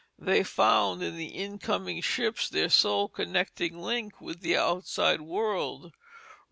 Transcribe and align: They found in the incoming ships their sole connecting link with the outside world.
They 0.17 0.41
found 0.43 1.03
in 1.03 1.15
the 1.15 1.27
incoming 1.27 2.01
ships 2.01 2.49
their 2.49 2.69
sole 2.69 3.07
connecting 3.07 3.77
link 3.77 4.19
with 4.19 4.39
the 4.41 4.57
outside 4.57 5.21
world. 5.21 5.91